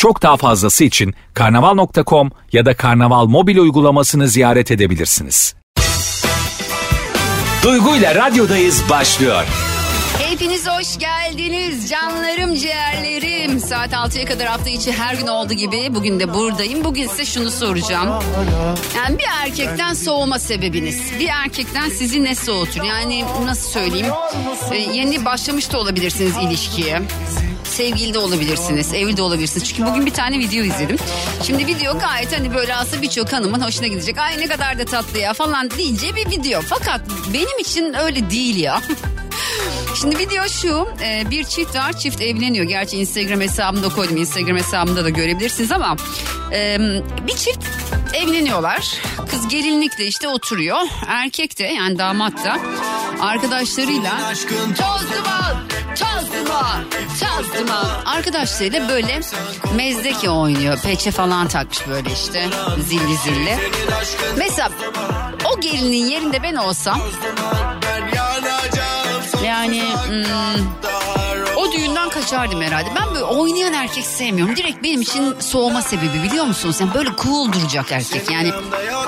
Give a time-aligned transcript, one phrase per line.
[0.00, 5.54] Çok daha fazlası için karnaval.com ya da karnaval mobil uygulamasını ziyaret edebilirsiniz.
[7.62, 9.44] Duygu ile radyodayız başlıyor.
[10.18, 13.60] Hepiniz hoş geldiniz canlarım ciğerlerim.
[13.60, 16.84] Saat 6'ya kadar hafta içi her gün olduğu gibi bugün de buradayım.
[16.84, 18.08] Bugün size şunu soracağım.
[18.96, 21.12] Yani bir erkekten soğuma sebebiniz.
[21.20, 22.82] Bir erkekten sizi ne soğutur?
[22.82, 24.06] Yani nasıl söyleyeyim?
[24.72, 27.02] Ee, yeni başlamış da olabilirsiniz ilişkiye.
[27.80, 29.68] Sevgili de olabilirsiniz, evli de olabilirsiniz.
[29.68, 30.96] Çünkü bugün bir tane video izledim.
[31.42, 34.18] Şimdi video gayet hani böyle aslında birçok hanımın hoşuna gidecek.
[34.18, 36.60] Ay ne kadar da tatlı ya falan deyince bir video.
[36.60, 37.00] Fakat
[37.34, 38.82] benim için öyle değil ya.
[40.00, 42.64] Şimdi video şu e, bir çift var çift evleniyor.
[42.64, 45.96] Gerçi Instagram hesabımda koydum Instagram hesabımda da görebilirsiniz ama
[46.52, 46.78] e,
[47.26, 47.64] bir çift
[48.14, 48.94] evleniyorlar.
[49.30, 50.78] Kız gelinlikle işte oturuyor.
[51.06, 52.58] Erkek de yani damat da
[53.20, 54.32] arkadaşlarıyla
[54.76, 55.69] toz duman
[57.58, 59.20] duman arkadaşlarıyla böyle
[59.76, 60.78] mezdeke oynuyor.
[60.82, 62.48] Peçe falan takmış böyle işte
[62.84, 63.58] zilli zilli.
[64.36, 64.70] Mesela
[65.52, 67.00] o gelinin yerinde ben olsam
[69.44, 70.64] yani hmm,
[71.70, 72.88] o düğünden kaçardım herhalde.
[72.96, 74.56] Ben böyle oynayan erkek sevmiyorum.
[74.56, 76.76] Direkt benim için soğuma sebebi biliyor musunuz?
[76.80, 78.30] Yani böyle cool duracak erkek.
[78.30, 78.52] Yani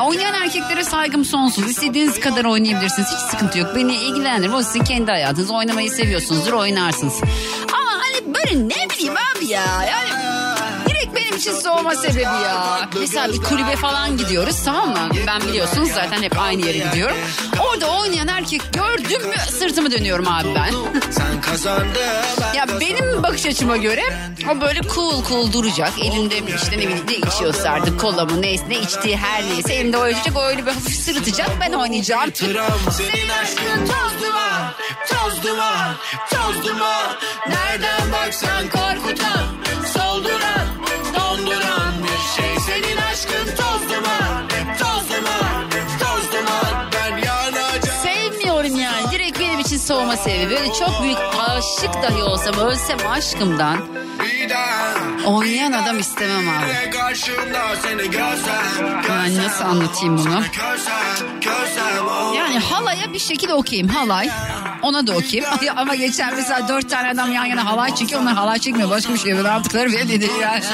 [0.01, 1.71] oynayan erkeklere saygım sonsuz.
[1.71, 3.09] İstediğiniz kadar oynayabilirsiniz.
[3.09, 3.77] Hiç sıkıntı yok.
[3.77, 4.61] Beni ilgilendirmez.
[4.61, 5.51] O sizin kendi hayatınız.
[5.51, 7.21] Oynamayı seviyorsunuzdur oynarsınız.
[7.73, 9.65] Ama hani böyle ne bileyim abi ya.
[9.91, 10.32] Yani
[11.33, 12.89] benim için soğuma sebebi ya.
[13.01, 15.09] Mesela bir kulübe falan gidiyoruz tamam mı?
[15.27, 17.17] Ben biliyorsunuz zaten hep aynı yere gidiyorum.
[17.61, 20.73] Orada oynayan erkek gördüm mü sırtımı dönüyorum abi ben.
[22.57, 24.03] ya benim bakış açıma göre
[24.51, 25.93] o böyle cool cool duracak.
[25.99, 29.99] Elinde işte ne bileyim ne içiyorsa artık kola mı neyse ne içtiği her neyse elinde
[29.99, 32.35] oynayacak o öyle bir hafif sırıtacak ben oynayacağım.
[32.35, 34.73] Senin aşkın toz duman,
[35.09, 35.95] toz duman,
[36.31, 37.17] toz duman.
[37.49, 39.47] Nereden baksan korkutan,
[50.13, 50.51] soğuma sebebi.
[50.51, 53.79] Böyle çok büyük aşık dahi olsam ölsem aşkımdan.
[55.27, 56.67] Oynayan adam istemem abi.
[59.09, 60.43] Yani nasıl anlatayım bunu?
[62.37, 64.31] Yani halaya bir şekilde okeyim halay.
[64.83, 65.13] Ona da.
[65.13, 68.21] Ay, Ama geçen mesela dört tane adam yan yana halay çekiyor.
[68.21, 68.91] Onlar halay çekmiyor.
[68.91, 69.53] Başka bir şey yapıyor.
[69.53, 70.65] Yaptıkları belli değil yani.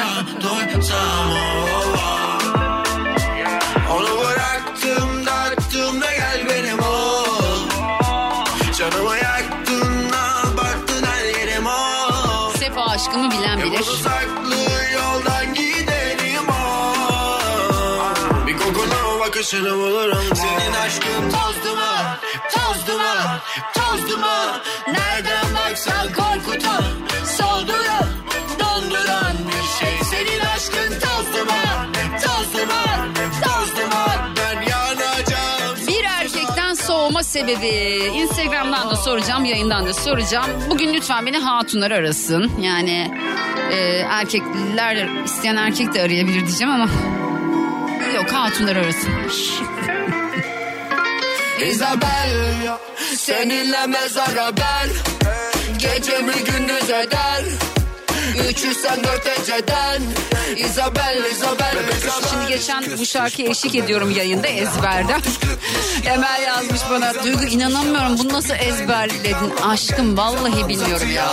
[13.93, 20.25] Uzaklı yoldan gidelim ol Bir kokunu bakışını bulurum.
[20.35, 22.19] Senin aşkın toz duman
[22.53, 23.41] Toz duman
[23.75, 24.61] Toz duman.
[24.89, 26.28] Nereden baksan korkutan
[37.29, 38.03] sebebi.
[38.15, 40.47] Instagram'dan da soracağım, yayından da soracağım.
[40.71, 42.53] Bugün lütfen beni hatunlar arasın.
[42.61, 43.11] Yani
[43.73, 43.77] e,
[44.11, 46.89] erkekler isteyen erkek de arayabilir diyeceğim ama
[48.17, 49.11] yok hatunlar arasın.
[51.71, 52.79] Isabel
[53.17, 54.89] Seninle mezara ben
[55.79, 57.45] Gecemi gündüz eder
[58.51, 60.03] Üç sen dört eceden
[60.57, 65.21] Isabel, Isabel, Isabel Şimdi geçen bu şarkıya eşlik ediyorum yayında ezberden.
[66.05, 67.25] Emel yazmış bana.
[67.25, 69.53] Duygu inanamıyorum bunu nasıl ezberledin?
[69.65, 71.29] Aşkım vallahi bilmiyorum ya.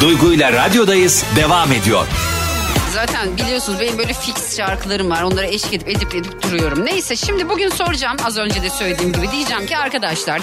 [0.00, 2.06] Duygu ile radyodayız devam ediyor.
[2.94, 5.22] Zaten biliyorsunuz benim böyle fix şarkılarım var.
[5.22, 6.84] Onlara eşlik edip edip edip duruyorum.
[6.86, 9.32] Neyse şimdi bugün soracağım az önce de söylediğim gibi.
[9.32, 10.40] Diyeceğim ki arkadaşlar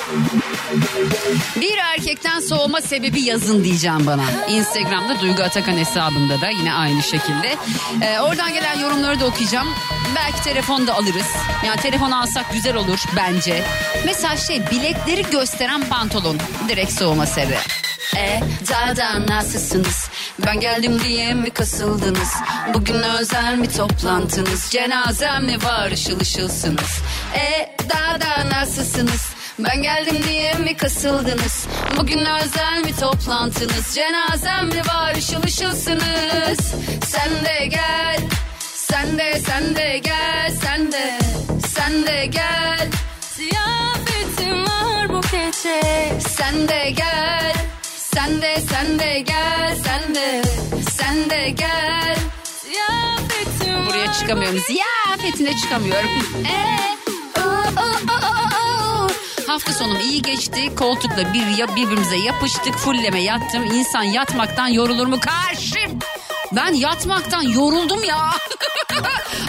[1.61, 4.23] bir erkekten soğuma sebebi yazın diyeceğim bana.
[4.49, 7.55] Instagram'da Duygu Atakan hesabında da yine aynı şekilde.
[8.01, 9.67] Ee, oradan gelen yorumları da okuyacağım.
[10.15, 11.31] Belki telefon da alırız.
[11.65, 13.63] Yani telefon alsak güzel olur bence.
[14.05, 16.37] Mesela şey bilekleri gösteren pantolon.
[16.69, 17.57] Direkt soğuma sebebi.
[18.17, 18.39] E
[18.69, 20.09] daha nasılsınız?
[20.39, 22.33] Ben geldim diye mi kasıldınız?
[22.73, 24.69] Bugün özel mi toplantınız?
[24.71, 27.01] Cenazem mi var ışıl ışılsınız?
[27.35, 29.29] E daha da nasılsınız?
[29.59, 31.67] Ben geldim diye mi kasıldınız?
[31.97, 33.95] Bugün özel mi toplantınız?
[33.95, 36.59] Cenazem mi var ışıl ışılsınız?
[37.05, 38.19] Sen de gel
[38.73, 39.17] Sen
[39.75, 41.19] de gel sen de
[41.67, 42.89] sen de gel
[43.35, 45.81] Ziyafetim var bu gece
[46.29, 47.53] Sen de gel
[48.15, 50.41] sen de sen de gel sen de
[50.91, 52.17] sen de gel
[53.87, 54.59] Buraya çıkamıyorum.
[54.59, 56.09] Ziyafetine çıkamıyorum.
[56.45, 59.07] Ee, oo.
[59.47, 60.75] Hafta sonum iyi geçti.
[60.75, 62.75] Koltukla bir birbirimize yapıştık.
[62.75, 63.63] Fulleme yattım.
[63.63, 65.19] İnsan yatmaktan yorulur mu?
[65.19, 65.99] Karşım.
[66.51, 68.17] Ben yatmaktan yoruldum ya.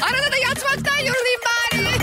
[0.02, 2.00] Arada da yatmaktan yorulayım bari.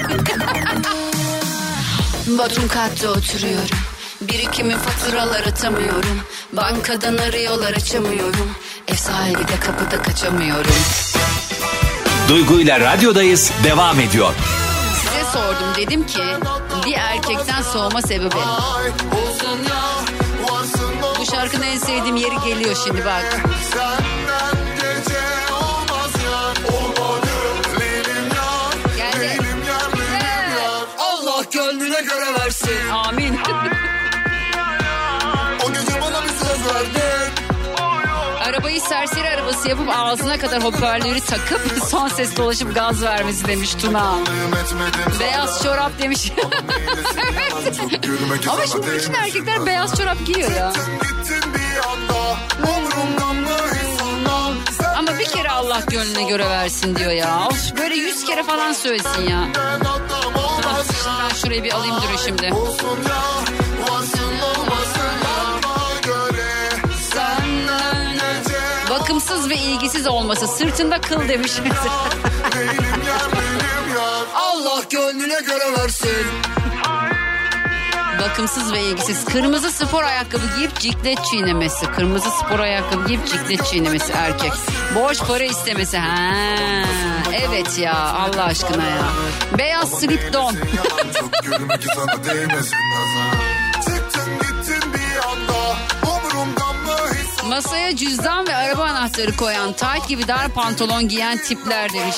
[2.37, 3.92] Bodrum katta oturuyorum.
[4.33, 6.19] Birikimin faturaları atamıyorum.
[6.53, 8.55] Bankadan arıyorlar açamıyorum.
[8.87, 10.75] Ev sahibi de kapıda kaçamıyorum.
[12.29, 14.33] Duygu ile radyodayız devam ediyor.
[14.95, 16.23] Size sordum dedim ki
[16.85, 18.35] bir erkekten soğuma sebebi.
[21.19, 23.41] Bu şarkının en sevdiğim yeri geliyor şimdi bak.
[28.97, 29.39] Geldi.
[30.99, 32.89] Allah gönlüne göre versin.
[32.91, 33.37] Amin.
[38.73, 44.15] Arabayı serseri arabası yapıp ağzına kadar hoparlörü takıp son ses dolaşıp gaz vermesi demiş Tuna.
[45.19, 46.31] Beyaz çorap demiş.
[48.49, 50.73] Ama şimdi bütün erkekler beyaz çorap giyiyor ya.
[54.97, 57.47] Ama bir kere Allah gönlüne göre versin diyor ya.
[57.47, 59.47] Of böyle yüz kere falan söylesin ya.
[61.19, 62.51] ben şurayı bir alayım durun şimdi.
[69.03, 71.51] Bakımsız ve ilgisiz olması sırtında kıl demiş
[74.35, 76.09] Allah gönlüne göre versin
[78.19, 79.25] Bakımsız ve ilgisiz.
[79.25, 81.85] Kırmızı spor ayakkabı giyip ciklet çiğnemesi.
[81.85, 84.51] Kırmızı spor ayakkabı giyip ciklet çiğnemesi erkek.
[84.95, 85.97] Boş para istemesi.
[85.97, 86.45] Ha,
[87.31, 89.03] evet ya Allah aşkına ya.
[89.57, 90.55] Beyaz slip don.
[97.49, 102.17] Masaya cüzdan ve araba anahtarı koyan, tight gibi dar pantolon giyen tipler demiş.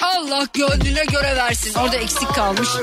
[0.00, 1.74] Allah gönlüne göre versin.
[1.74, 2.68] Orada eksik kalmış.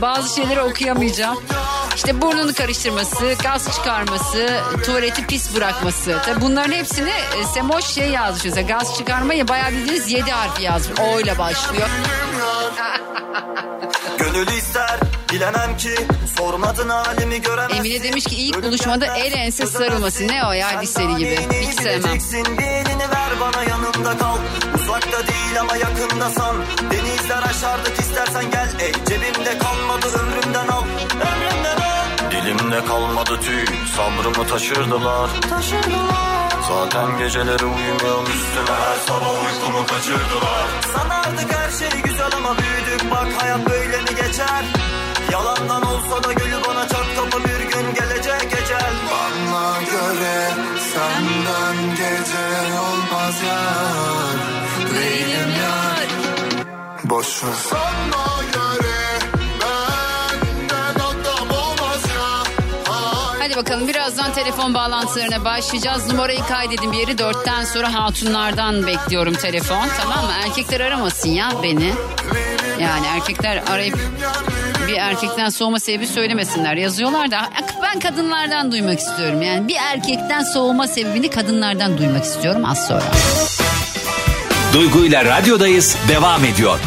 [0.00, 1.38] Bazı şeyleri okuyamayacağım.
[2.06, 6.18] İşte burnunu karıştırması, gaz çıkarması, tuvaleti pis bırakması.
[6.24, 8.44] Tabii bunların hepsini e, Semoş şey yazmış.
[8.44, 11.00] Mesela gaz çıkarmayı bayağı bildiğiniz 7 harf yazmış.
[11.00, 11.88] O ile başlıyor.
[14.18, 15.00] Gönül ister
[15.32, 15.94] bilemem ki
[16.38, 17.76] sormadın halimi göremezsin.
[17.76, 20.28] Emine demiş ki ilk buluşmada el ense sarılması.
[20.28, 21.38] Ne o ya liseli gibi.
[21.62, 22.18] Hiç sevmem.
[22.58, 24.36] Bir elini ver bana yanımda kal.
[24.74, 26.56] Uzakta değil ama yakındasan.
[26.90, 28.68] Denizler aşardık istersen gel.
[28.80, 30.06] Ey cebimde kalmadı.
[30.06, 30.45] Ömrümden
[32.76, 32.82] al.
[32.82, 33.64] Dilimde kalmadı tüy.
[33.96, 35.30] Sabrımı taşırdılar.
[36.68, 40.66] Zaten geceleri uyumuyorum üstüne her sabah uykumu kaçırdılar.
[40.94, 44.64] Sanardık her şey güzel ama büyüdük bak hayat böyle mi geçer?
[45.32, 48.92] Yalandan olsa da gülü bana çak kapı bir gün gelecek ecel.
[49.10, 50.50] Bana göre
[50.92, 54.36] senden gece olmaz yar
[54.94, 56.06] Değilim yar
[57.04, 57.26] Boş
[64.16, 66.06] birazdan telefon bağlantılarına başlayacağız.
[66.06, 67.18] Numarayı kaydedin bir yeri.
[67.18, 69.88] Dörtten sonra hatunlardan bekliyorum telefon.
[70.00, 70.30] Tamam mı?
[70.44, 71.92] Erkekler aramasın ya beni.
[72.80, 73.98] Yani erkekler arayıp
[74.88, 76.74] bir erkekten soğuma sebebi söylemesinler.
[76.76, 77.48] Yazıyorlar da
[77.82, 79.42] ben kadınlardan duymak istiyorum.
[79.42, 83.04] Yani bir erkekten soğuma sebebini kadınlardan duymak istiyorum az sonra.
[84.72, 86.78] Duygu ile radyodayız devam ediyor.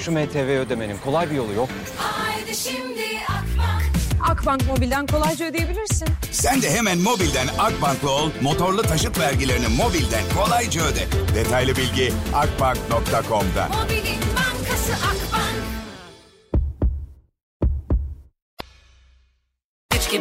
[0.00, 1.68] Şu MTV ödemenin kolay bir yolu yok.
[1.68, 1.76] mu?
[1.98, 6.08] Haydi şimdi Akbank Akbank Mobil'den kolayca ödeyebilirsin.
[6.30, 11.06] Sen de hemen mobilden Akbank'la ol, motorlu taşıt vergilerini mobilden kolayca öde.
[11.34, 13.68] Detaylı bilgi akbank.com'da.
[13.68, 15.66] Mobilin bankası Akbank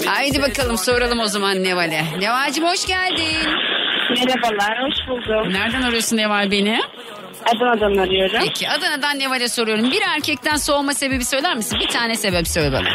[0.06, 2.20] Haydi bakalım soralım o zaman Neval'e.
[2.20, 3.50] Neval'cim hoş geldin.
[4.10, 5.54] Merhabalar, hoş buldum.
[5.54, 6.80] Nereden arıyorsun Neval beni?
[7.46, 8.40] Adana'dan arıyorum.
[8.44, 9.92] Peki Adana'dan Neval'e soruyorum.
[9.92, 11.80] Bir erkekten soğuma sebebi söyler misin?
[11.80, 12.90] Bir tane sebep söyle bana.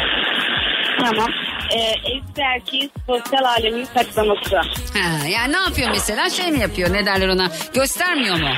[1.01, 1.31] Tamam.
[1.77, 4.57] Ee, erkeğin sosyal alemini saklaması.
[4.57, 6.31] Ha, yani ne yapıyor mesela?
[6.31, 6.93] Şey mi yapıyor?
[6.93, 7.51] Ne derler ona?
[7.75, 8.49] Göstermiyor mu?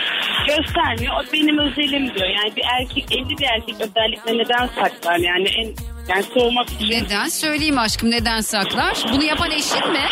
[0.46, 1.14] Göstermiyor.
[1.14, 2.28] O benim özelim diyor.
[2.28, 5.16] Yani bir erkek, evli bir erkek özellikle neden saklar?
[5.18, 5.68] Yani en
[6.08, 6.90] yani soğumak için.
[6.90, 7.28] Neden?
[7.28, 9.04] Söyleyeyim aşkım neden saklar?
[9.12, 10.06] Bunu yapan eşin mi?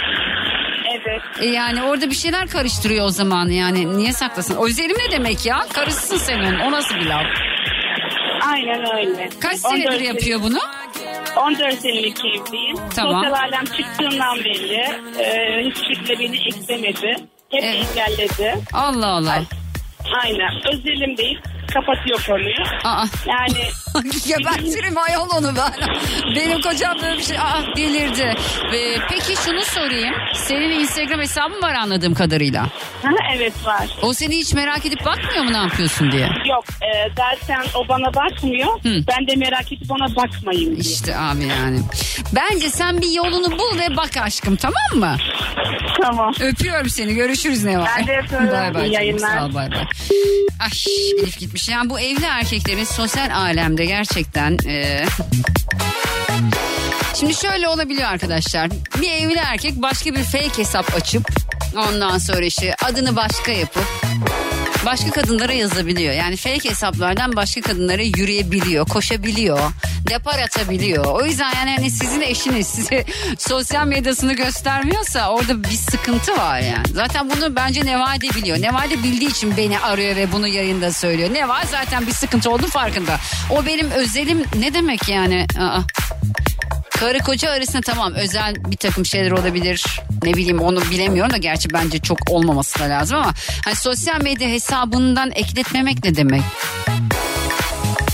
[0.91, 1.23] Evet.
[1.41, 3.99] E yani orada bir şeyler karıştırıyor o zaman yani.
[3.99, 4.57] Niye saklasın?
[4.67, 5.67] Özelim ne demek ya?
[5.73, 6.59] Karısısın sen onun.
[6.59, 7.27] O nasıl bir laf?
[8.53, 9.29] Aynen öyle.
[9.41, 10.59] Kaç 14 senedir sene- yapıyor bunu?
[11.37, 12.77] 14 senelik evliyim.
[12.97, 13.15] Tamam.
[13.25, 14.85] Sosyal alem çıktığından beri
[15.19, 17.17] e, hiçbir şekilde beni eklemedi.
[17.51, 17.87] Hep Evet.
[17.97, 18.55] engelledi.
[18.73, 19.43] Allah Allah.
[20.23, 20.51] Aynen.
[20.73, 22.65] Özelim deyip kapatıyor konuyu.
[22.85, 23.05] Aa.
[23.27, 23.61] Yani
[24.27, 25.73] ya ben sürüm ayol onu ben.
[26.37, 28.35] Benim kocam böyle bir şey aa, delirdi.
[28.75, 30.15] Ee, peki şunu sorayım.
[30.35, 32.63] Senin Instagram hesabın var anladığım kadarıyla.
[33.03, 33.89] ha, evet var.
[34.03, 36.29] O seni hiç merak edip bakmıyor mu ne yapıyorsun diye?
[36.51, 38.69] Yok e, zaten o bana bakmıyor.
[38.83, 39.05] Hı.
[39.09, 40.93] Ben de merak edip ona bakmayayım diye.
[40.95, 41.81] İşte abi yani.
[42.33, 45.17] Bence sen bir yolunu bul ve bak aşkım tamam mı?
[46.03, 46.33] Tamam.
[46.41, 47.15] Öpüyorum seni.
[47.15, 47.91] Görüşürüz ne var?
[47.99, 48.49] Ben de öpüyorum.
[48.53, 48.83] Bay bay.
[48.89, 49.39] İyi canım, yayınlar.
[49.39, 49.85] Sağ ol bay bay.
[50.61, 50.71] Ay
[51.23, 51.60] Elif gitmiş.
[51.69, 54.59] Yani bu evli erkeklerin sosyal alemde gerçekten...
[54.67, 55.05] e,
[57.15, 58.71] Şimdi şöyle olabiliyor arkadaşlar.
[59.01, 61.29] Bir evli erkek başka bir fake hesap açıp
[61.77, 63.85] ondan sonra işte adını başka yapıp
[64.87, 66.15] başka kadınlara yazabiliyor.
[66.15, 69.59] Yani fake hesaplardan başka kadınlara yürüyebiliyor, koşabiliyor,
[70.11, 71.05] depar atabiliyor.
[71.05, 73.05] O yüzden yani hani sizin eşiniz size
[73.39, 76.87] sosyal medyasını göstermiyorsa orada bir sıkıntı var yani.
[76.95, 78.63] Zaten bunu bence Nevade biliyor.
[78.63, 81.35] Nevade bildiği için beni arıyor ve bunu yayında söylüyor.
[81.35, 83.19] Ne var zaten bir sıkıntı olduğu farkında.
[83.51, 85.47] O benim özelim ne demek yani?
[85.61, 85.81] Aa.
[87.01, 89.85] Karı koca arasında tamam özel bir takım şeyler olabilir.
[90.23, 93.33] Ne bileyim onu bilemiyorum da gerçi bence çok olmaması da lazım ama
[93.65, 96.43] hani sosyal medya hesabından ekletmemek ne demek?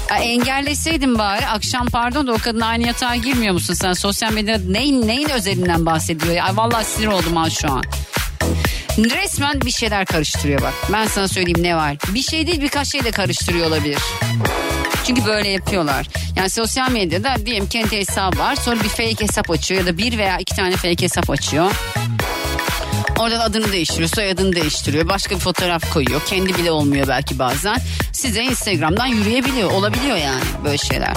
[0.09, 3.93] Ha, engelleseydin bari akşam pardon da o kadın aynı yatağa girmiyor musun sen?
[3.93, 6.35] Sosyal medyada neyin, neyin özelinden bahsediyor?
[6.35, 7.83] Ya, vallahi sinir oldum ha şu an.
[8.99, 10.75] Resmen bir şeyler karıştırıyor bak.
[10.93, 11.97] Ben sana söyleyeyim ne var.
[12.15, 13.99] Bir şey değil birkaç şey de karıştırıyor olabilir.
[15.07, 16.07] Çünkü böyle yapıyorlar.
[16.37, 18.57] Yani sosyal medyada diyelim kendi hesabı var.
[18.57, 21.71] Sonra bir fake hesap açıyor ya da bir veya iki tane fake hesap açıyor.
[23.19, 25.09] Oradan adını değiştiriyor, soyadını değiştiriyor.
[25.09, 26.23] Başka bir fotoğraf koyuyor.
[26.27, 27.77] Kendi bile olmuyor belki bazen.
[28.13, 29.71] Size Instagram'dan yürüyebiliyor.
[29.71, 31.15] Olabiliyor yani böyle şeyler.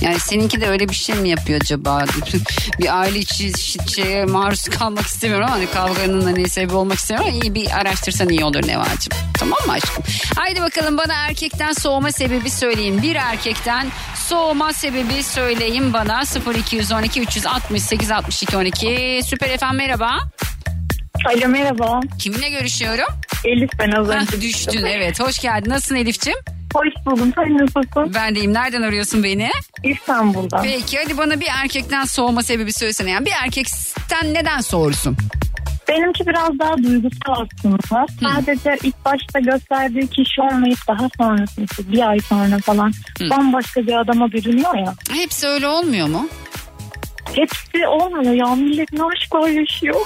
[0.00, 2.04] Yani seninki de öyle bir şey mi yapıyor acaba?
[2.80, 3.52] bir aile içi
[3.94, 8.28] şeye maruz kalmak istemiyorum ama hani kavganın hani sebebi olmak istemiyorum ama iyi bir araştırsan
[8.28, 9.18] iyi olur Nevacığım.
[9.38, 10.04] Tamam mı aşkım?
[10.36, 13.02] Haydi bakalım bana erkekten soğuma sebebi söyleyin.
[13.02, 13.86] Bir erkekten
[14.28, 16.22] soğuma sebebi söyleyin bana
[16.58, 19.20] 0212 368 62 12.
[19.24, 20.18] Süper efendim merhaba.
[21.26, 22.00] Alo merhaba.
[22.18, 23.14] Kiminle görüşüyorum?
[23.44, 24.40] Elif ben az Hah, önce.
[24.40, 25.20] düştün evet.
[25.20, 25.70] Hoş geldin.
[25.70, 26.38] Nasılsın Elif'ciğim?
[26.74, 27.32] Hoş buldum.
[27.34, 28.14] Sen nasılsın?
[28.14, 28.52] Ben deyim.
[28.54, 29.50] Nereden arıyorsun beni?
[29.84, 30.62] İstanbul'dan.
[30.62, 33.10] Peki hadi bana bir erkekten soğuma sebebi söylesene.
[33.10, 35.16] Yani bir erkekten neden soğursun?
[35.88, 37.76] Benimki biraz daha duygusal aslında.
[38.34, 42.92] Sadece ilk başta gösterdiği kişi olmayıp daha sonrasında işte bir ay sonra falan
[43.30, 44.94] bambaşka bir adama bürünüyor ya.
[45.12, 46.28] Hepsi öyle olmuyor mu?
[47.34, 48.54] Hepsi olmuyor ya.
[48.54, 49.96] Millet ne aşklar yaşıyor.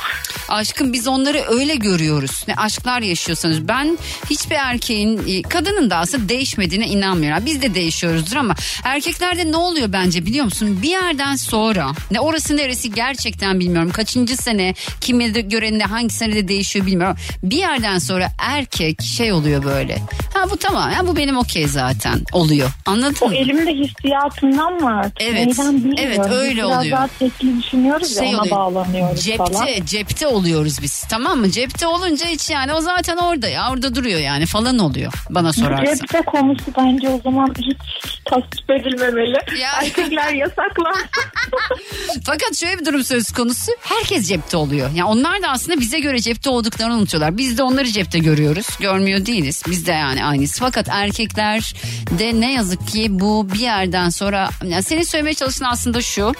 [0.51, 2.45] Aşkım biz onları öyle görüyoruz.
[2.49, 3.69] Ne aşklar yaşıyorsanız.
[3.69, 3.99] Ben
[4.31, 7.47] hiçbir erkeğin, e, kadının da aslında değişmediğine inanmıyorum.
[7.47, 8.55] Biz de değişiyoruzdur ama
[8.85, 10.79] erkeklerde ne oluyor bence biliyor musun?
[10.83, 13.91] Bir yerden sonra, ne orası neresi gerçekten bilmiyorum.
[13.91, 17.17] Kaçıncı sene, kimi de göreninde hangi senede değişiyor bilmiyorum.
[17.43, 19.99] Bir yerden sonra erkek şey oluyor böyle.
[20.35, 22.71] Ha bu tamam, ha bu benim okey zaten oluyor.
[22.87, 23.35] Anladın O mı?
[23.37, 25.21] elimde hissiyatından mı artık?
[25.21, 25.47] Evet.
[25.47, 26.05] Neyden bilmiyorum.
[26.07, 26.97] Evet, öyle biraz oluyor.
[26.97, 29.67] daha tekli düşünüyoruz ya Şey ona oluyor, bağlanıyoruz cepte, falan.
[29.85, 31.51] Cepte oluyoruz biz tamam mı?
[31.51, 35.95] Cepte olunca hiç yani o zaten orada ya orada duruyor yani falan oluyor bana sorarsan.
[35.95, 37.79] Cepte konusu bence o zaman hiç
[38.25, 39.61] tasvip edilmemeli.
[39.61, 39.71] Ya.
[39.83, 40.95] Erkekler yasaklar.
[42.27, 44.91] Fakat şöyle bir durum söz konusu herkes cepte oluyor.
[44.95, 47.37] Yani onlar da aslında bize göre cepte olduklarını unutuyorlar.
[47.37, 48.67] Biz de onları cepte görüyoruz.
[48.81, 49.63] Görmüyor değiliz.
[49.69, 50.57] Biz de yani aynıyız.
[50.59, 51.75] Fakat erkekler
[52.19, 56.33] de ne yazık ki bu bir yerden sonra yani senin söylemeye çalıştığın aslında şu.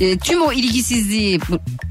[0.00, 1.40] e, tüm o ilgisizliği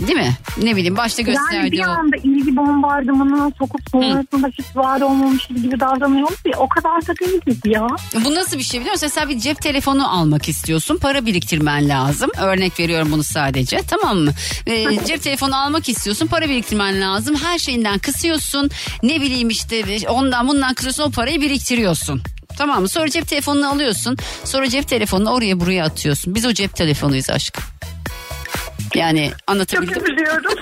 [0.08, 0.34] değil mi?
[0.58, 1.22] Ne bileyim başta
[1.54, 1.90] Yani bir o.
[1.90, 7.60] anda ilgi bombardımanına sokup sonrasında hiç var olmamış gibi davranıyoruz ya o kadar da değiliz
[7.66, 7.88] ya.
[8.25, 9.10] Bu nasıl bir şey biliyor musun?
[9.12, 10.98] Mesela bir cep telefonu almak istiyorsun.
[10.98, 12.30] Para biriktirmen lazım.
[12.38, 13.78] Örnek veriyorum bunu sadece.
[13.88, 14.32] Tamam mı?
[14.68, 16.28] Ee, cep telefonu almak istiyorsun.
[16.28, 17.36] Para biriktirmen lazım.
[17.36, 18.70] Her şeyinden kısıyorsun.
[19.04, 21.04] Ne bileyim işte ondan bundan kısıyorsun.
[21.04, 22.22] O parayı biriktiriyorsun.
[22.58, 22.88] Tamam mı?
[22.88, 24.18] Sonra cep telefonunu alıyorsun.
[24.44, 26.36] Sonra cep telefonunu oraya buraya atıyorsun.
[26.36, 27.64] Biz o cep telefonuyuz aşkım.
[28.96, 30.04] Yani Çok anlatabildim.
[30.04, 30.10] mi?
[30.10, 30.51] üzülüyorum.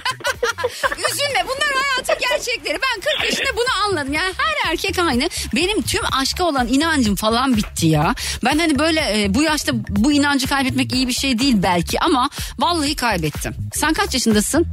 [0.98, 2.77] Üzülme bunlar hayatın gerçekleri.
[2.82, 4.13] Ben 40 yaşında bunu anladım.
[4.13, 5.30] Yani her erkek aynı.
[5.56, 8.15] Benim tüm aşka olan inancım falan bitti ya.
[8.46, 12.30] Ben hani böyle e, bu yaşta bu inancı kaybetmek iyi bir şey değil belki ama
[12.60, 13.56] vallahi kaybettim.
[13.74, 14.68] Sen kaç yaşındasın?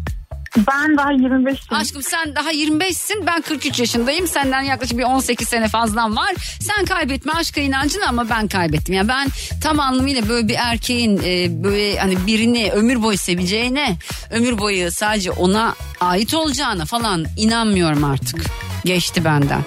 [0.57, 4.27] Ben daha 25 Aşkım sen daha 25'sin ben 43 yaşındayım.
[4.27, 6.35] Senden yaklaşık bir 18 sene fazlan var.
[6.61, 8.95] Sen kaybetme aşka inancını ama ben kaybettim.
[8.95, 9.29] Yani ben
[9.63, 13.97] tam anlamıyla böyle bir erkeğin e, böyle hani birini ömür boyu seveceğine,
[14.31, 18.41] ömür boyu sadece ona ait olacağına falan inanmıyorum artık.
[18.85, 19.63] Geçti benden.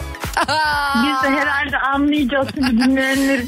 [0.96, 3.48] Biz de herhalde anlayacağız şimdi dinleyenlerin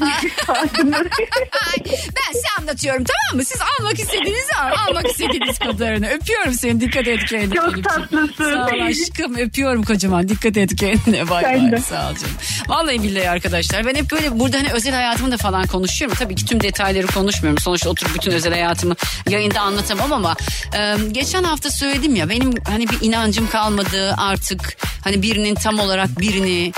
[2.16, 3.44] ben size anlatıyorum tamam mı?
[3.44, 4.72] Siz almak istediğinizi al.
[4.88, 6.08] Almak istediğiniz kadarını.
[6.08, 6.80] Öpüyorum seni.
[6.80, 7.54] Dikkat et kendine.
[7.54, 8.54] Çok tatlısın.
[8.54, 9.36] Sağ ol aşkım.
[9.36, 10.28] Öpüyorum kocaman.
[10.28, 11.30] Dikkat et kendine.
[11.30, 11.80] Bay bay.
[11.80, 12.36] Sağ ol canım.
[12.68, 13.86] Vallahi billahi arkadaşlar.
[13.86, 16.16] Ben hep böyle burada hani özel hayatımı da falan konuşuyorum.
[16.20, 17.58] Tabii ki tüm detayları konuşmuyorum.
[17.58, 18.94] Sonuçta oturup bütün özel hayatımı
[19.28, 20.36] yayında anlatamam ama
[20.76, 24.76] e, geçen hafta söyledim ya benim hani bir inancım kalmadı artık
[25.06, 26.72] hani birinin tam olarak birini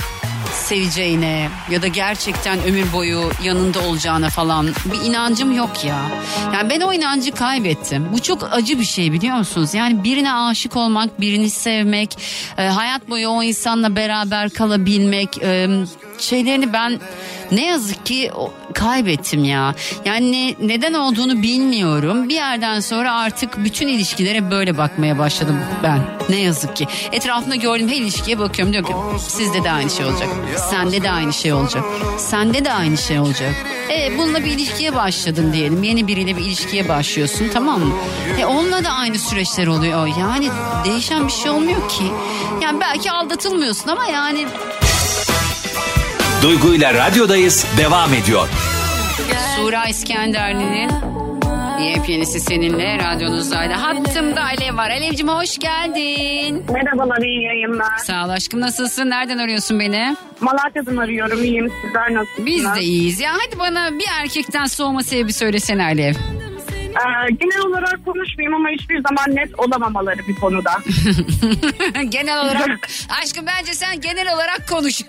[0.53, 5.99] seveceğine ya da gerçekten ömür boyu yanında olacağına falan bir inancım yok ya.
[6.55, 8.09] Yani ben o inancı kaybettim.
[8.13, 9.75] Bu çok acı bir şey biliyor musunuz?
[9.75, 12.19] Yani birine aşık olmak, birini sevmek,
[12.59, 15.69] e, hayat boyu o insanla beraber kalabilmek e,
[16.21, 17.01] şeylerini ben
[17.53, 18.31] ne yazık ki
[18.75, 19.75] kaybettim ya.
[20.05, 22.29] Yani ne- neden olduğunu bilmiyorum.
[22.29, 26.01] Bir yerden sonra artık bütün ilişkilere böyle bakmaya başladım ben.
[26.29, 26.87] Ne yazık ki.
[27.13, 28.73] Etrafımda gördüğüm her ilişkiye bakıyorum.
[28.75, 30.29] Diyor ki sizde de aynı şey olacak.
[30.71, 31.85] Sende de aynı şey olacak.
[32.19, 33.55] Sende de aynı şey olacak.
[33.91, 35.83] E bununla bir ilişkiye başladın diyelim.
[35.83, 37.95] Yeni biriyle bir ilişkiye başlıyorsun tamam mı?
[38.41, 40.07] E onunla da aynı süreçler oluyor.
[40.21, 40.49] Yani
[40.85, 42.05] değişen bir şey olmuyor ki.
[42.63, 44.47] Yani belki aldatılmıyorsun ama yani
[46.42, 48.49] Duygu ile radyodayız devam ediyor.
[49.57, 50.90] Sura İskenderli'nin
[51.85, 53.73] yepyenisi seninle radyonuzdaydı.
[53.75, 54.90] Hattımda Alev var.
[54.90, 56.64] Alevcim hoş geldin.
[56.73, 57.97] Merhabalar iyi yayınlar.
[57.99, 59.11] Sağ ol aşkım nasılsın?
[59.11, 60.16] Nereden arıyorsun beni?
[60.40, 62.47] Malatya'dan arıyorum iyiyim sizler nasılsınız?
[62.47, 63.21] Biz de iyiyiz.
[63.21, 66.14] Ya hadi bana bir erkekten soğuma sebebi söylesene Alev.
[66.88, 70.71] Ee, genel olarak konuşmayayım ama hiçbir zaman net olamamaları bir konuda.
[72.09, 72.88] genel olarak
[73.23, 75.00] aşkım bence sen genel olarak konuş.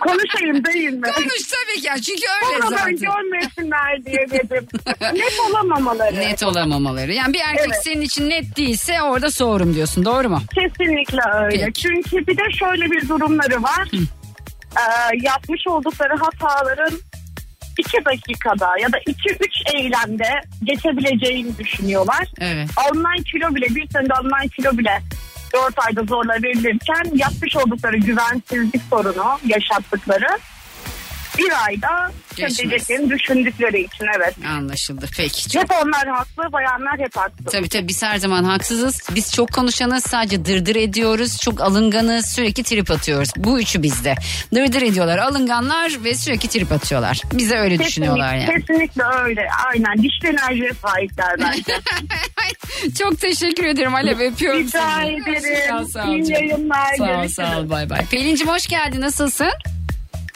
[0.00, 1.00] Konuşayım değil mi?
[1.16, 2.96] konuş tabii ki çünkü öyle Sonradan zaten.
[2.96, 4.66] görmesinler diye dedim.
[5.12, 6.16] net olamamaları.
[6.16, 7.12] Net olamamaları.
[7.12, 7.82] Yani bir erkek Evet.
[7.84, 10.42] senin için net değilse orada soğurum diyorsun doğru mu?
[10.54, 11.64] Kesinlikle öyle.
[11.64, 11.82] Peki.
[11.82, 13.88] Çünkü bir de şöyle bir durumları var.
[14.76, 16.98] Ee, yapmış oldukları hataların
[17.78, 20.28] iki dakikada ya da iki üç eylemde
[20.64, 22.28] geçebileceğini düşünüyorlar.
[22.40, 22.68] Evet.
[22.76, 25.00] Alınan kilo bile bir senede alınan kilo bile
[25.56, 30.26] dört ayda zorla verilirken yapmış oldukları güvensizlik sorunu yaşattıkları
[31.38, 32.56] bir ayda Geçmez.
[32.56, 34.34] çözeceklerini düşündükleri için evet.
[34.48, 35.06] Anlaşıldı.
[35.16, 35.48] Peki.
[35.50, 37.44] Çok Hep onlar haklı, bayanlar hep haklı.
[37.52, 39.00] Tabii tabii biz her zaman haksızız.
[39.14, 41.38] Biz çok konuşanız sadece dırdır ediyoruz.
[41.40, 43.28] Çok alınganız sürekli trip atıyoruz.
[43.36, 44.14] Bu üçü bizde.
[44.54, 47.20] Dırdır ediyorlar alınganlar ve sürekli trip atıyorlar.
[47.32, 48.46] Bize öyle düşünüyorlar yani.
[48.60, 49.48] Kesinlikle öyle.
[49.66, 50.02] Aynen.
[50.02, 51.74] Dişli enerjiye sahipler bence.
[52.98, 55.14] Çok teşekkür ederim Alev öpüyorum Rica seni.
[55.22, 55.86] ederim.
[55.88, 56.94] Sağ ol, İyi yayınlar.
[56.98, 58.06] Sağ ol sağ ol bay bay.
[58.10, 59.48] Pelin'cim hoş geldin nasılsın?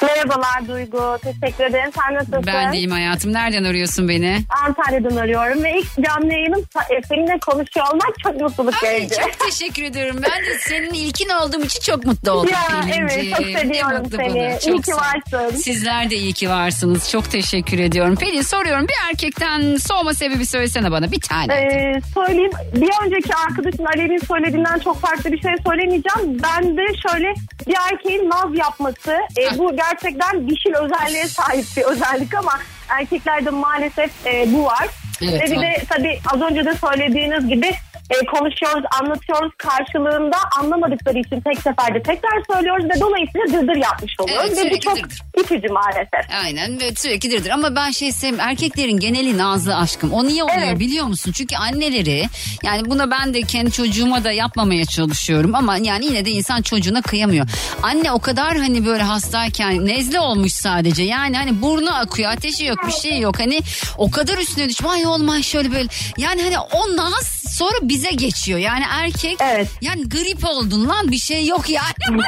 [0.02, 1.18] Merhabalar Duygu.
[1.22, 1.90] Teşekkür ederim.
[1.94, 2.42] Sen nasılsın?
[2.46, 3.32] Ben deyim hayatım.
[3.32, 4.38] Nereden arıyorsun beni?
[4.66, 6.60] Antalya'dan arıyorum ve ilk canlı yayınım
[6.90, 9.14] e, seninle konuşuyor olmak çok mutluluk Ay, verici.
[9.14, 10.16] çok teşekkür ederim.
[10.16, 12.50] Ben de senin ilkin olduğum için çok mutlu oldum.
[12.52, 13.08] Ya, Pelin'ciğim.
[13.08, 14.34] evet, çok seviyorum seni.
[14.34, 14.48] bana.
[14.58, 15.00] İyi Çok ki sağ ol.
[15.42, 15.56] varsın.
[15.56, 17.10] Sizler de iyi ki varsınız.
[17.10, 18.16] Çok teşekkür ediyorum.
[18.16, 21.54] Pelin soruyorum bir erkekten soğuma sebebi söylesene bana bir tane.
[21.54, 26.42] Ee, söyleyeyim bir önceki arkadaşın Alev'in söylediğinden çok farklı bir şey söylemeyeceğim.
[26.42, 27.34] Ben de şöyle
[27.70, 32.52] bir erkeğin naz yapması e, bu gerçekten dişil özelliğe sahip bir özellik ama
[32.88, 34.88] erkeklerde maalesef e, bu var.
[35.22, 35.62] Evet, Ve bir var.
[35.62, 37.72] de tabii az önce de söylediğiniz gibi
[38.10, 44.50] e, konuşuyoruz, anlatıyoruz karşılığında anlamadıkları için tek seferde tekrar söylüyoruz ve dolayısıyla dırdır yapmış oluyoruz.
[44.54, 45.22] Evet, ve bu çok dırdır.
[45.40, 46.42] itici maalesef.
[46.44, 50.58] Aynen ve sürekli dırdır ama ben şey sevmiyorum erkeklerin geneli nazlı aşkım o niye oluyor
[50.68, 50.80] Evet.
[50.80, 52.24] biliyor musun çünkü anneleri
[52.62, 57.02] yani buna ben de kendi çocuğuma da yapmamaya çalışıyorum ama yani yine de insan çocuğuna
[57.02, 57.46] kıyamıyor
[57.82, 62.78] anne o kadar hani böyle hastayken nezle olmuş sadece yani hani burnu akıyor ateşi yok
[62.86, 63.60] bir şey yok hani
[63.98, 68.10] o kadar üstüne düşman ay oğlum ay şöyle böyle yani hani o naz sonra bize
[68.10, 69.68] geçiyor yani erkek Evet.
[69.80, 71.92] yani grip oldun lan bir şey yok yani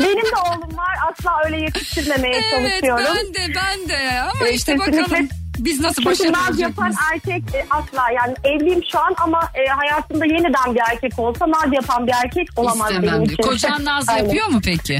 [0.00, 3.04] Benim de oğlum var asla öyle yetiştirmemeye Evet çalışıyorum.
[3.16, 5.02] ben de ben de ama Evet, işte kesinlikle.
[5.02, 10.24] bakalım biz nasıl başaracak yapan erkek e, asla yani evliyim şu an ama e, hayatımda
[10.24, 13.36] yeniden bir erkek olsa naz yapan bir erkek olamaz benim İstemem için.
[13.36, 13.48] diyor.
[13.48, 14.98] Kocan naz yapıyor mu peki?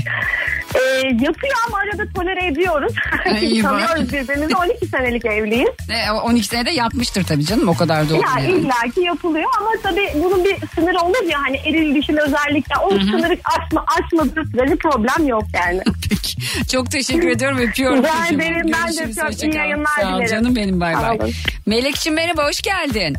[0.75, 0.81] E,
[1.25, 2.93] yapıyor ama arada tolere ediyoruz.
[3.43, 3.63] İyi.
[3.63, 5.69] Tanıyoruz birbirimizi 12 senelik evliyiz.
[5.91, 8.53] E, o 12 senede yapmıştır tabii canım o kadar da olur Ya yani.
[8.61, 13.39] illaki yapılıyor ama tabii bunun bir sınırı olur ya hani eril dişil özellikle o sınırı
[13.45, 15.81] aşma, aşmadığı sürece problem yok yani.
[16.11, 16.37] Peki.
[16.73, 18.03] Çok teşekkür ediyorum öpüyorum.
[18.03, 18.33] Kocaman.
[18.35, 19.33] ederim, ben de öpüyorum.
[19.53, 20.31] İyi yayınlar Sağ ol dilerim.
[20.31, 21.33] canım benim bay bay.
[21.67, 23.17] Melekçim merhaba hoş geldin.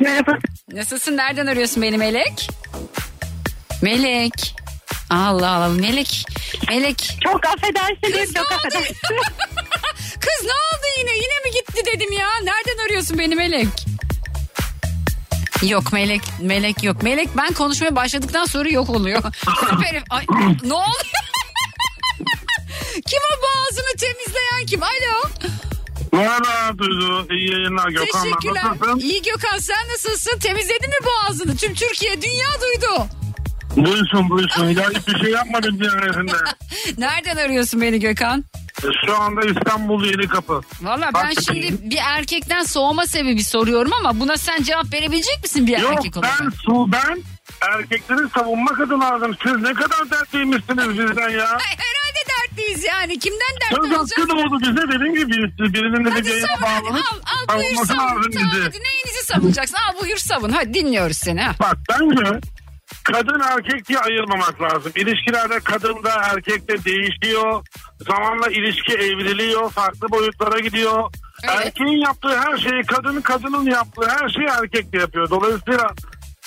[0.00, 0.38] Merhaba.
[0.72, 2.48] Nasılsın nereden arıyorsun beni Melek?
[3.82, 4.54] Melek.
[5.12, 6.24] Allah Allah Melek.
[6.68, 7.18] Melek.
[7.24, 8.12] Çok affedersiniz.
[8.24, 8.66] Kız çok ne oldu?
[8.66, 9.00] affedersiniz.
[10.20, 11.10] Kız ne oldu yine?
[11.14, 12.28] Yine mi gitti dedim ya.
[12.42, 13.68] Nereden arıyorsun beni Melek?
[15.62, 17.02] Yok Melek, Melek yok.
[17.02, 19.22] Melek ben konuşmaya başladıktan sonra yok oluyor.
[19.70, 20.02] Süper.
[20.10, 20.26] Ay,
[20.62, 20.86] ne oluyor?
[23.06, 24.82] Kim o boğazını temizleyen kim?
[24.82, 25.28] Alo.
[26.12, 27.26] Merhaba Duydu.
[27.34, 28.22] İyi yayınlar Gökhan.
[28.22, 28.64] Teşekkürler.
[28.64, 28.98] Nasılsın?
[28.98, 30.38] İyi Gökhan sen nasılsın?
[30.38, 31.56] Temizledin mi boğazını?
[31.56, 33.06] Tüm Türkiye, dünya duydu.
[33.76, 34.66] Buyursun buyursun.
[34.68, 36.32] Ya hiçbir şey yapmadım ziyaretinde.
[36.98, 38.44] Nereden arıyorsun beni Gökhan?
[39.06, 40.60] Şu anda İstanbul Yeni Kapı.
[40.82, 45.66] Valla ben Bak- şimdi bir erkekten soğuma sebebi soruyorum ama buna sen cevap verebilecek misin
[45.66, 46.40] bir Yok erkek olarak?
[46.40, 47.22] ben su ben
[47.72, 49.36] erkekleri savunmak adına aradım.
[49.42, 51.46] Siz ne kadar dertliymişsiniz bizden ya.
[51.58, 53.18] Herhalde dertliyiz yani.
[53.18, 53.38] Kimden
[53.70, 54.18] Söz dertli olacak?
[54.18, 57.86] hakkı doğdu bize dediğim gibi birisi, birinin de bir yayına bağlanıp al, al buyur savunması
[57.86, 57.98] savun.
[58.16, 58.62] lazım Tamam, bizi.
[58.62, 59.76] hadi neyinizi savunacaksın?
[59.76, 60.50] Al buyur savun.
[60.50, 61.42] Hadi dinliyoruz seni.
[61.42, 61.54] Ha.
[61.60, 62.40] Bak bence
[63.04, 64.92] kadın erkek diye ayırmamak lazım.
[64.96, 67.66] İlişkilerde kadın da erkek de değişiyor.
[68.00, 69.70] Zamanla ilişki evriliyor.
[69.70, 71.12] Farklı boyutlara gidiyor.
[71.44, 71.66] Evet.
[71.66, 75.30] Erkeğin yaptığı her şeyi kadın, kadının yaptığı her şeyi erkek de yapıyor.
[75.30, 75.90] Dolayısıyla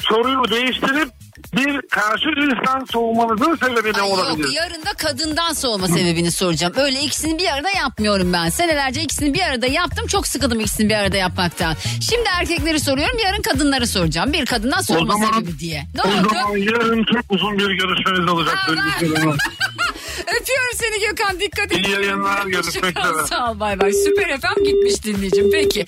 [0.01, 1.10] soruyu değiştirip
[1.53, 4.43] bir karşı cinsten soğumanızın sebebi ne Ay olabilir?
[4.45, 6.73] Yok yarın da kadından soğuma sebebini soracağım.
[6.77, 8.49] Öyle ikisini bir arada yapmıyorum ben.
[8.49, 10.08] Senelerce ikisini bir arada yaptım.
[10.08, 11.75] Çok sıkıldım ikisini bir arada yapmaktan.
[12.10, 14.34] Şimdi erkekleri soruyorum yarın kadınları soracağım.
[14.34, 15.84] Bir kadından soğuma zaman- sebebi diye.
[15.95, 16.29] Ne O oldu?
[16.34, 18.55] zaman yarın çok uzun bir görüşmeniz olacak.
[18.69, 19.36] Aa.
[20.21, 21.88] Öpüyorum seni Gökhan dikkat et.
[21.88, 23.28] İyi yayınlar, görüşmek üzere.
[23.30, 23.91] Sağ ol bay bay.
[23.93, 25.51] Süper efem gitmiş dinleyicim.
[25.51, 25.86] Peki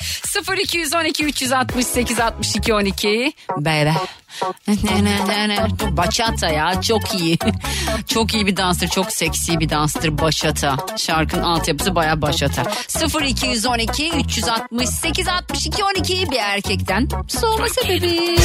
[0.57, 3.93] 0212 368 62 12 bay bay.
[4.67, 5.67] Ne, ne, ne, ne.
[5.97, 7.37] Bachata ya çok iyi.
[8.07, 8.87] çok iyi bir danstır.
[8.87, 10.77] Çok seksi bir danstır Bachata.
[10.97, 12.63] Şarkının altyapısı baya Bachata.
[13.21, 18.37] 0212 368 62 12 bir erkekten soğuma sebebi.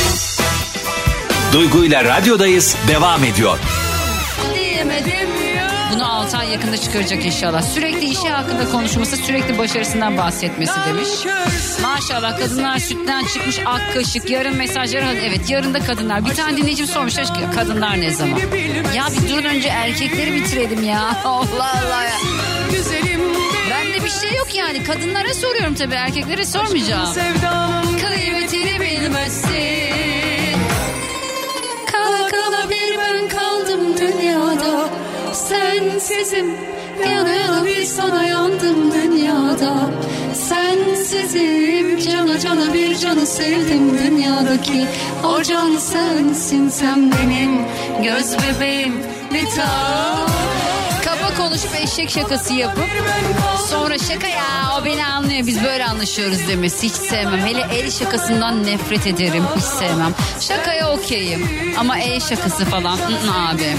[1.52, 3.58] Duygu ile radyodayız devam ediyor.
[4.54, 5.41] Diyemedim
[5.92, 7.62] Bunu 6 ay yakında çıkaracak inşallah.
[7.62, 11.08] Sürekli işi hakkında konuşması, sürekli başarısından bahsetmesi demiş.
[11.82, 14.30] Maşallah kadınlar sütten çıkmış ak kaşık.
[14.30, 16.24] Yarın mesajları evet yarın da kadınlar.
[16.24, 18.38] Bir tane dinleyicim sormuş "Aşkım, kadınlar ne zaman?
[18.96, 21.16] Ya bir dur önce erkekleri bitirelim ya.
[21.24, 22.14] Allah Allah ya.
[23.70, 24.84] Bende bir şey yok yani.
[24.84, 27.14] Kadınlara soruyorum tabii erkeklere sormayacağım.
[28.00, 29.52] Kıymetini bilmezsin.
[31.92, 34.41] Kala kala bir ben kaldım dünyada
[35.52, 36.54] Sensizim
[37.04, 39.90] yana yana bir sana yandım dünyada.
[40.34, 44.86] Sensizim cana cana bir canı sevdim dünyadaki.
[45.24, 47.60] O can sensin sen benim
[48.02, 48.94] göz bebeğim.
[49.34, 50.61] Bir tanem
[51.36, 52.84] konuşup eşek şakası yapıp
[53.70, 54.44] sonra şaka ya
[54.80, 57.40] o beni anlıyor biz böyle anlaşıyoruz demesi hiç sevmem.
[57.46, 60.14] Hele el şakasından nefret ederim hiç sevmem.
[60.40, 63.76] Şakaya okeyim ama el şakası falan ı-ı abi.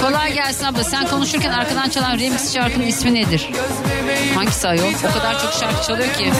[0.00, 3.50] Kolay gelsin abla sen konuşurken arkadan çalan remix şarkının ismi nedir?
[4.34, 4.92] Hangisi ayol?
[5.10, 6.32] O kadar çok şarkı çalıyor ki.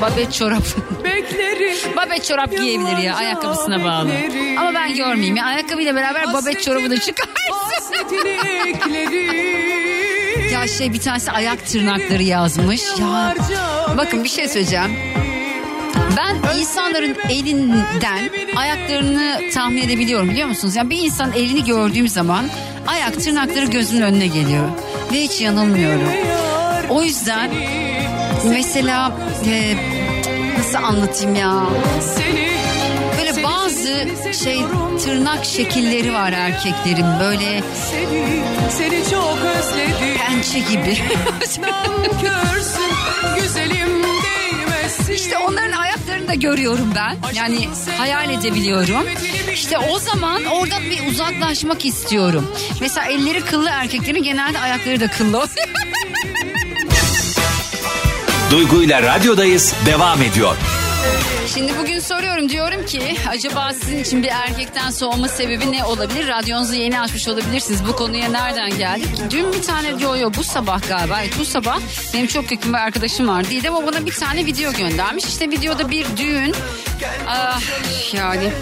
[0.00, 0.62] Babet çorap.
[1.96, 4.10] babet çorap giyebilir ya ayakkabısına bağlı.
[4.58, 7.34] Ama ben görmeyeyim ya ayakkabıyla beraber babet çorabı da çıkarsın.
[10.52, 12.82] Ya şey bir tanesi ayak tırnakları yazmış.
[13.00, 13.34] Ya
[13.96, 14.90] bakın bir şey söyleyeceğim.
[16.16, 20.76] Ben insanların elinden ayaklarını tahmin edebiliyorum biliyor musunuz?
[20.76, 22.44] Yani bir insanın elini gördüğüm zaman
[22.86, 24.68] ayak tırnakları gözümün önüne geliyor.
[25.12, 26.08] Ve hiç yanılmıyorum.
[26.88, 27.50] O yüzden
[28.48, 29.12] mesela
[29.46, 29.76] e,
[30.58, 31.64] nasıl anlatayım ya?
[33.18, 34.06] Böyle bazı
[34.44, 34.60] şey
[35.04, 37.62] tırnak şekilleri var erkeklerin böyle
[38.70, 40.18] Seni çok özledim.
[40.18, 40.98] pençe gibi.
[45.14, 47.16] İşte onların ayaklarını da görüyorum ben.
[47.34, 49.06] Yani hayal edebiliyorum.
[49.54, 52.52] İşte o zaman oradan bir uzaklaşmak istiyorum.
[52.80, 55.46] Mesela elleri kıllı erkeklerin genelde ayakları da kıllı.
[58.50, 60.56] Duygu ile radyodayız devam ediyor.
[61.54, 66.28] Şimdi bugün soruyorum diyorum ki acaba sizin için bir erkekten soğuma sebebi ne olabilir?
[66.28, 67.86] Radyonuzu yeni açmış olabilirsiniz.
[67.88, 69.08] Bu konuya nereden geldik?
[69.30, 71.18] Dün bir tane yo yo bu sabah galiba.
[71.38, 71.80] Bu sabah
[72.14, 73.44] benim çok yakın bir arkadaşım var.
[73.44, 75.24] Didem o bana bir tane video göndermiş.
[75.24, 76.54] İşte videoda bir düğün.
[77.28, 77.60] Ah,
[78.14, 78.52] yani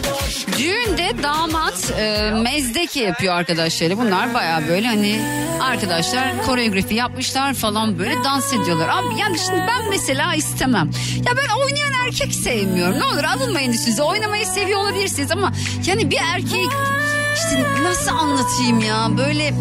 [0.59, 3.99] düğünde damat e, mezdeki yapıyor arkadaşları.
[3.99, 5.21] Bunlar baya böyle hani
[5.61, 8.89] arkadaşlar koreografi yapmışlar falan böyle dans ediyorlar.
[8.89, 10.91] Abi yani şimdi ben mesela istemem.
[11.27, 12.99] Ya ben oynayan erkek sevmiyorum.
[12.99, 14.03] Ne olur alınmayın üstünüze.
[14.03, 15.53] Oynamayı seviyor olabilirsiniz ama
[15.87, 16.69] yani bir erkek
[17.35, 19.55] işte nasıl anlatayım ya böyle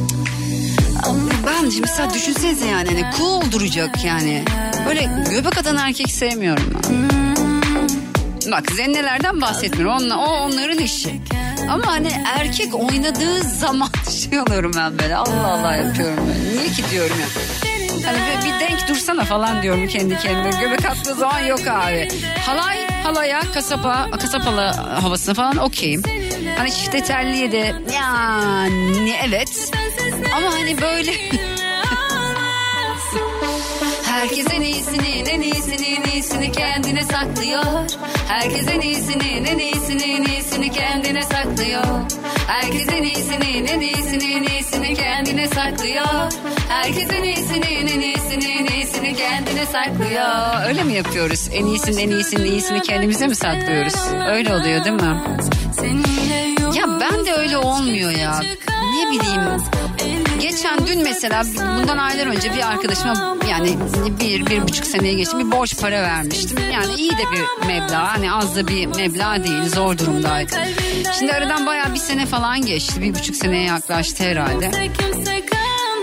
[1.47, 4.43] ben mesela düşünsenize yani hani cool duracak yani.
[4.85, 7.26] Böyle göbek atan erkek sevmiyorum ben.
[8.51, 9.95] Bak zennelerden bahsetmiyorum.
[9.95, 11.21] Onlar, o onların işi.
[11.69, 13.89] Ama hani erkek oynadığı zaman
[14.29, 16.57] şey oluyorum ben böyle Allah Allah yapıyorum böyle.
[16.57, 17.27] Niye ki diyorum ya.
[18.05, 20.61] Hani böyle bir denk dursana falan diyorum kendi kendime.
[20.61, 22.07] Göbek attığı zaman yok abi.
[22.45, 24.61] Halay, halaya, kasapa, kasapalı
[25.01, 26.01] havasına falan okeyim.
[26.57, 29.71] Hani çifte telliye de yani evet.
[30.35, 31.11] Ama hani böyle...
[34.17, 37.63] Herkes en iyisini, en iyisini, en iyisini kendine saklıyor.
[38.27, 41.83] Herkes en iyisini, en iyisini, en iyisini kendine saklıyor.
[42.47, 46.31] Herkes en iyisini, en iyisini, en iyisini kendine saklıyor.
[46.69, 50.65] Herkes en iyisini, en iyisini, en iyisini kendine saklıyor.
[50.67, 51.49] Öyle mi yapıyoruz?
[51.53, 53.95] En iyisini, en iyisini, en iyisini kendimize mi saklıyoruz?
[54.27, 55.21] Öyle oluyor değil mi?
[56.75, 58.39] Ya ben de öyle olmuyor ya.
[58.39, 59.41] Ne bileyim.
[60.41, 61.43] Geçen dün mesela
[61.77, 63.77] bundan aylar önce bir arkadaşıma yani
[64.19, 66.57] bir, bir buçuk seneye geçti bir borç para vermiştim.
[66.73, 70.51] Yani iyi de bir meblağ hani az da bir meblağ değil zor durumdaydı.
[71.19, 74.71] Şimdi aradan bayağı bir sene falan geçti bir buçuk seneye yaklaştı herhalde.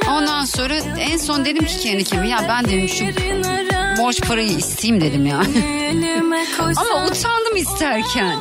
[0.09, 3.05] Ondan sonra en son dedim ki kendi kendime ya ben dedim şu
[4.03, 5.37] borç parayı isteyeyim dedim ya.
[6.59, 8.39] Ama utandım isterken.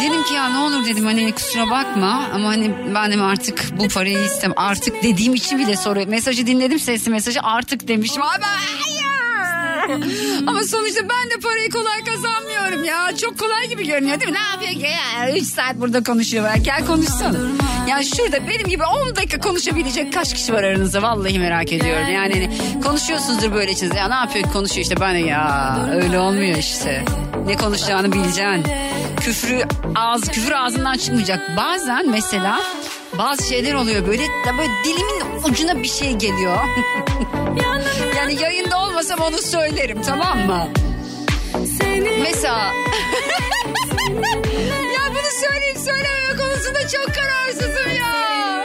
[0.00, 3.88] Dedim ki ya ne olur dedim hani kusura bakma ama hani ben de artık bu
[3.88, 6.06] parayı istem artık dediğim için bile soruyor.
[6.06, 8.22] Mesajı dinledim sesli mesajı artık demişim.
[8.22, 9.08] Abi hayır.
[10.46, 13.16] Ama sonuçta ben de parayı kolay kazanmıyorum ya.
[13.16, 14.36] Çok kolay gibi görünüyor değil mi?
[14.36, 14.92] Ne yapıyor ki
[15.26, 15.36] ya?
[15.36, 16.44] 3 saat burada konuşuyor.
[16.44, 16.62] Ben.
[16.62, 17.38] Gel konuşsana.
[17.88, 21.02] Ya şurada benim gibi 10 dakika konuşabilecek kaç kişi var aranızda?
[21.02, 22.12] Vallahi merak ediyorum.
[22.12, 23.96] Yani hani konuşuyorsunuzdur böyle içinizde.
[23.98, 27.04] Ya ne yapıyor ki konuşuyor işte ben de ya öyle olmuyor işte.
[27.46, 28.64] Ne konuşacağını bileceksin.
[29.28, 29.62] Küfrü
[29.94, 31.56] ağız küfür ağzından çıkmayacak.
[31.56, 32.60] Bazen mesela
[33.18, 34.22] bazı şeyler oluyor böyle
[34.58, 36.56] böyle dilimin ucuna bir şey geliyor.
[38.16, 40.68] yani yayında olmasam onu söylerim tamam mı?
[42.22, 42.58] Mesela
[44.94, 48.64] ya bunu söyleyeyim söylememe konusunda çok kararsızım ya.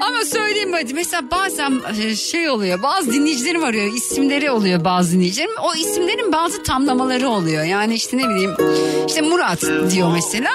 [0.00, 0.94] Ama söyleyeyim hadi.
[0.94, 5.50] Mesela bazen e, şey oluyor bazı dinleyicilerim arıyor isimleri oluyor bazı dinleyicilerim.
[5.62, 7.64] O isimlerin bazı tamlamaları oluyor.
[7.64, 8.54] Yani işte ne bileyim
[9.08, 10.50] işte Murat diyor mesela.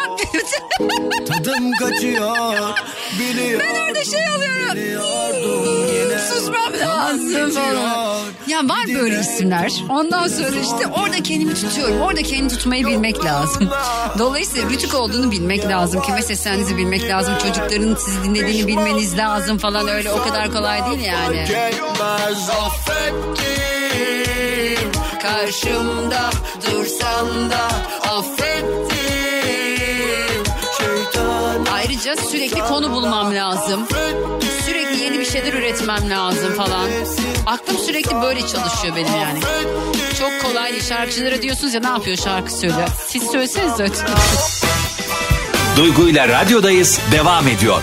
[1.27, 2.35] Tadım kaçıyor
[3.19, 4.55] biliyorum ben orada şey alıyorum
[6.33, 8.21] susmam lazım falan.
[8.47, 9.71] Ya var böyle isimler.
[9.89, 12.01] Ondan sonra işte orada kendimi tutuyorum.
[12.01, 13.69] Orada kendini tutmayı bilmek lazım.
[14.19, 16.01] Dolayısıyla rütük olduğunu bilmek lazım.
[16.01, 17.33] Kime seslendiğinizi bilmek lazım.
[17.43, 19.87] Çocukların sizi dinlediğini bilmeniz lazım falan.
[19.87, 21.45] Öyle o kadar kolay değil yani.
[25.21, 26.29] Karşımda
[26.71, 27.67] dursan da
[28.09, 28.94] affettim.
[31.85, 33.87] Ayrıca sürekli konu bulmam lazım.
[34.65, 36.89] Sürekli yeni bir şeyler üretmem lazım falan.
[37.45, 39.39] Aklım sürekli böyle çalışıyor benim yani.
[40.19, 40.81] Çok kolay.
[40.81, 42.87] Şarkıcılara diyorsunuz ya ne yapıyor şarkı söylüyor.
[43.07, 44.07] Siz söyleseniz zaten.
[45.77, 47.81] Duygu ile radyodayız devam ediyor.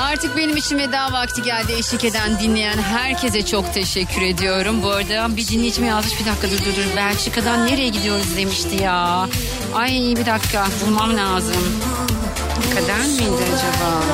[0.00, 1.72] Artık benim için veda vakti geldi.
[1.72, 4.82] Eşlik eden, dinleyen herkese çok teşekkür ediyorum.
[4.82, 6.96] Bu arada bir dinleyicim yazmış bir dakika dur dur dur.
[6.96, 9.28] Belçika'dan nereye gidiyoruz demişti ya.
[9.74, 11.62] Ay bir dakika bulmam lazım.
[12.74, 14.04] Kader miydi acaba?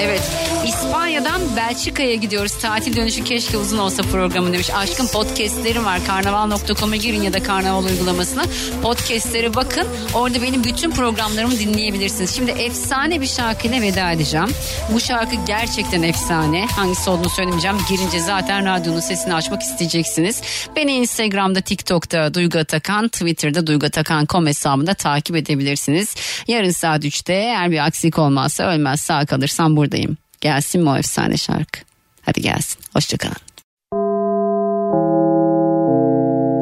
[0.00, 0.43] Evet.
[0.66, 2.58] İspanya'dan Belçika'ya gidiyoruz.
[2.58, 4.70] Tatil dönüşü keşke uzun olsa programı demiş.
[4.74, 6.00] Aşkın podcastlerim var.
[6.06, 8.44] Karnaval.com'a girin ya da Karnaval uygulamasına.
[8.82, 9.86] Podcastlere bakın.
[10.14, 12.36] Orada benim bütün programlarımı dinleyebilirsiniz.
[12.36, 14.48] Şimdi efsane bir şarkıyla veda edeceğim.
[14.92, 16.66] Bu şarkı gerçekten efsane.
[16.66, 17.76] Hangisi olduğunu söylemeyeceğim.
[17.88, 20.42] Girince zaten radyonun sesini açmak isteyeceksiniz.
[20.76, 26.14] Beni Instagram'da, TikTok'ta Duygu Atakan, Twitter'da Duygu Atakan.com hesabında takip edebilirsiniz.
[26.48, 30.23] Yarın saat 3'te eğer bir aksilik olmazsa ölmez sağ kalırsam buradayım.
[30.44, 31.80] Gelsin mi o efsane şarkı?
[32.22, 32.80] Hadi gelsin.
[32.92, 33.36] Hoşçakalın.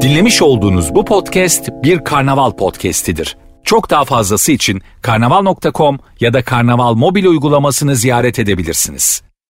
[0.02, 3.36] Dinlemiş olduğunuz bu podcast bir karnaval podcastidir.
[3.64, 9.22] Çok daha fazlası için karnaval.com ya da karnaval mobil uygulamasını ziyaret edebilirsiniz.